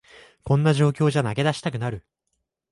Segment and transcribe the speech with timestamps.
[0.43, 2.03] こんな状況じゃ投げ出したくなる